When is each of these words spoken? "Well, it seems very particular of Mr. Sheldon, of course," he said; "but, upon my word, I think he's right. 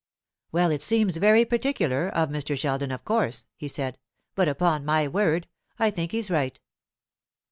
"Well, 0.51 0.71
it 0.71 0.81
seems 0.81 1.17
very 1.17 1.45
particular 1.45 2.09
of 2.09 2.29
Mr. 2.31 2.57
Sheldon, 2.57 2.89
of 2.91 3.05
course," 3.05 3.45
he 3.55 3.67
said; 3.67 3.99
"but, 4.33 4.47
upon 4.47 4.83
my 4.83 5.07
word, 5.07 5.47
I 5.77 5.91
think 5.91 6.11
he's 6.11 6.31
right. 6.31 6.59